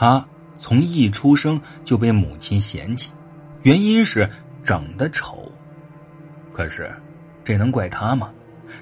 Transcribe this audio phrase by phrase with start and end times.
[0.00, 0.26] 他
[0.58, 3.10] 从一出生就被母亲嫌弃，
[3.64, 4.26] 原因是
[4.64, 5.52] 长得丑。
[6.54, 6.90] 可是，
[7.44, 8.32] 这能怪他吗？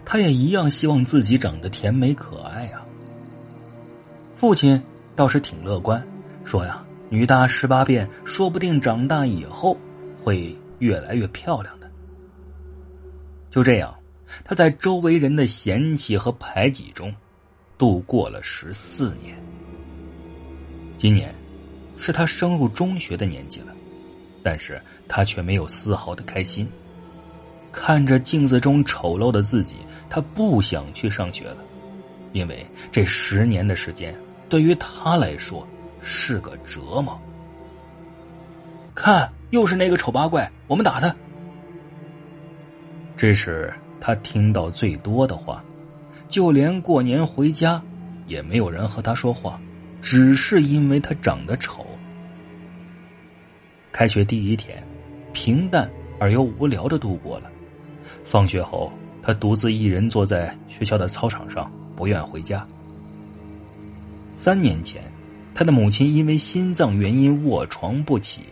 [0.04, 2.86] 他也一样希望自己长得甜美可爱啊。
[4.36, 4.80] 父亲
[5.16, 6.00] 倒是挺乐观，
[6.44, 9.77] 说呀：“女大十八变，说不定长大以后
[10.22, 11.91] 会越来越漂亮的。”
[13.50, 13.92] 就这样，
[14.44, 17.12] 他在周围人的嫌弃和排挤中
[17.77, 19.36] 度过了十四年。
[20.98, 21.32] 今年，
[21.96, 23.72] 是他升入中学的年纪了，
[24.42, 26.68] 但是他却没有丝毫的开心。
[27.70, 29.77] 看着镜子中丑陋的自己，
[30.10, 31.58] 他不想去上学了，
[32.32, 34.12] 因为这十年的时间
[34.48, 35.64] 对于他来说
[36.02, 37.16] 是个折磨。
[38.92, 41.14] 看，又是那个丑八怪，我们打他。
[43.16, 45.62] 这是他听到最多的话，
[46.28, 47.80] 就连过年回家，
[48.27, 49.60] 也没有人和他说话。
[50.00, 51.86] 只是因为他长得丑。
[53.92, 54.82] 开学第一天，
[55.32, 55.90] 平淡
[56.20, 57.50] 而又无聊的度过了。
[58.24, 62.66] 放学后，他独自一人坐在学校的操场上，不愿回家。
[64.36, 65.02] 三年前，
[65.55, 68.42] 他的母亲因为心脏原因卧床不起，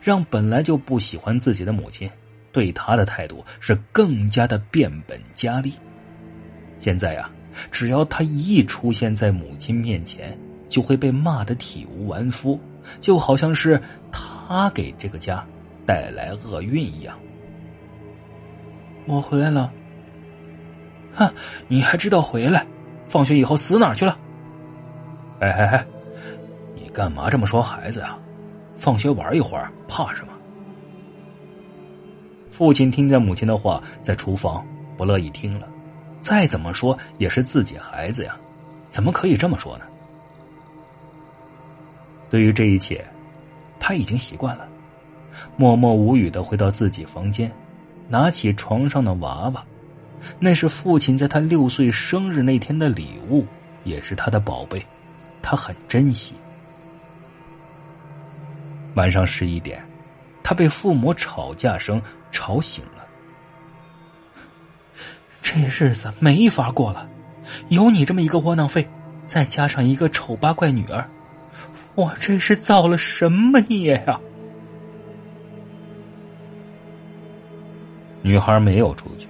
[0.00, 2.08] 让本来就不喜欢自己的母亲
[2.50, 5.74] 对他的态度是更加的变本加厉。
[6.78, 7.30] 现在呀，
[7.70, 10.38] 只要他一出现在母亲面前，
[10.74, 12.58] 就会被骂得体无完肤，
[13.00, 13.80] 就好像是
[14.10, 15.46] 他给这个家
[15.86, 17.16] 带来厄运一样。
[19.06, 19.72] 我回来了，
[21.14, 21.32] 哼，
[21.68, 22.66] 你还知道回来？
[23.06, 24.18] 放学以后死哪去了？
[25.38, 25.86] 哎哎哎，
[26.74, 28.18] 你干嘛这么说孩子啊？
[28.76, 30.32] 放学玩一会儿，怕什么？
[32.50, 35.68] 父亲听见母亲的话，在厨房不乐意听了。
[36.20, 38.36] 再怎么说也是自己孩子呀，
[38.88, 39.84] 怎么可以这么说呢？
[42.30, 43.04] 对于这一切，
[43.78, 44.66] 他已经习惯了，
[45.56, 47.50] 默默无语的回到自己房间，
[48.08, 49.64] 拿起床上的娃娃，
[50.38, 53.46] 那是父亲在他六岁生日那天的礼物，
[53.84, 54.84] 也是他的宝贝，
[55.42, 56.34] 他很珍惜。
[58.94, 59.84] 晚上十一点，
[60.42, 63.04] 他被父母吵架声吵醒了。
[65.42, 67.08] 这日子没法过了，
[67.68, 68.88] 有你这么一个窝囊废，
[69.26, 71.08] 再加上一个丑八怪女儿。
[71.94, 74.20] 我这是造了什么孽呀？
[78.22, 79.28] 女孩没有出去，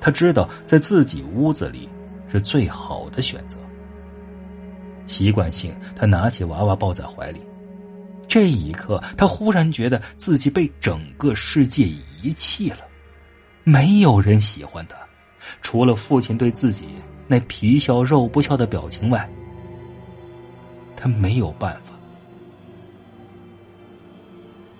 [0.00, 1.88] 她知道在自己屋子里
[2.32, 3.56] 是最好的选择。
[5.06, 7.40] 习惯性，她拿起娃娃抱在怀里。
[8.26, 11.86] 这一刻，她忽然觉得自己被整个世界
[12.22, 12.78] 遗弃了，
[13.62, 14.96] 没有人喜欢她，
[15.60, 16.86] 除了父亲对自己
[17.28, 19.28] 那皮笑肉不笑的表情外。
[20.96, 21.92] 他没有办法。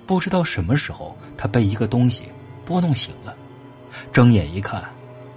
[0.07, 2.25] 不知道什么时候，他被一个东西
[2.65, 3.35] 拨弄醒了，
[4.13, 4.85] 睁眼一看，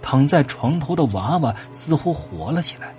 [0.01, 2.93] 躺在床头的娃娃似乎活了起来。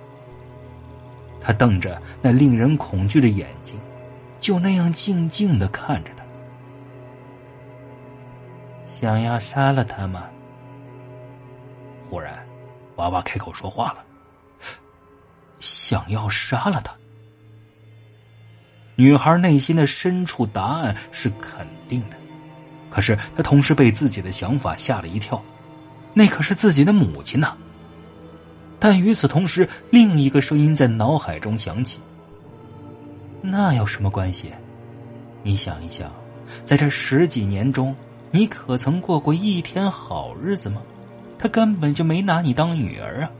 [1.41, 3.79] 他瞪着那令人恐惧的眼睛，
[4.39, 6.23] 就那样静静的看着他。
[8.87, 10.25] 想要杀了他吗？
[12.09, 12.45] 忽然，
[12.97, 14.03] 娃娃开口说话了
[15.61, 16.93] ：“想要杀了他。”
[18.99, 22.17] 女孩内心的深处，答案是肯定的，
[22.89, 25.41] 可是她同时被自己的想法吓了一跳，
[26.13, 27.55] 那可是自己的母亲呐。
[28.77, 31.97] 但与此同时，另一个声音在脑海中响起
[33.39, 34.51] ：“那有什么关系？
[35.43, 36.11] 你想一想，
[36.65, 37.95] 在这十几年中，
[38.31, 40.81] 你可曾过过一天好日子吗？
[41.37, 43.31] 他根本就没拿你当女儿啊！”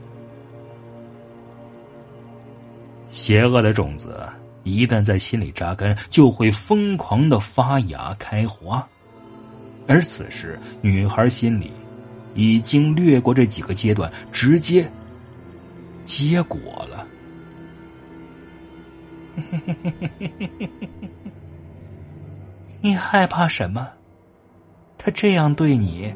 [3.12, 4.26] 邪恶的种子。
[4.62, 8.86] 一旦在心里扎根，就会疯狂的发芽开花。
[9.88, 11.70] 而此时，女孩心里
[12.34, 14.88] 已经略过这几个阶段，直接
[16.04, 17.06] 结果了。
[22.80, 23.88] 你害怕什么？
[24.96, 26.14] 他这样对你，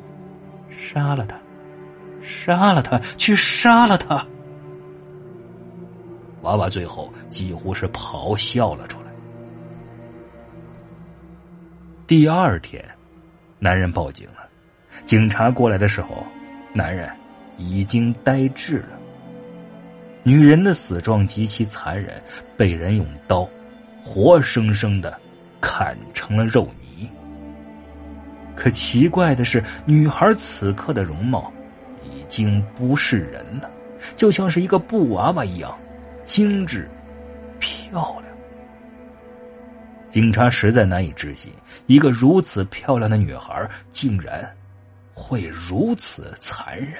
[0.70, 1.38] 杀了他，
[2.22, 4.26] 杀了他，去杀了他！
[6.44, 9.06] 娃娃最后几乎是咆哮了出来。
[12.06, 12.84] 第二天，
[13.58, 14.46] 男人报警了。
[15.06, 16.24] 警察过来的时候，
[16.72, 17.10] 男人
[17.56, 18.90] 已经呆滞了。
[20.22, 22.22] 女人的死状极其残忍，
[22.56, 23.48] 被人用刀
[24.04, 25.18] 活生生的
[25.60, 27.08] 砍成了肉泥。
[28.54, 31.50] 可奇怪的是，女孩此刻的容貌
[32.04, 33.70] 已经不是人了，
[34.14, 35.76] 就像是一个布娃娃一样
[36.24, 36.88] 精致
[37.58, 38.34] 漂亮。
[40.10, 41.52] 警察实在难以置信，
[41.86, 44.48] 一个如此漂亮的女孩竟然
[45.12, 46.98] 会如此残忍。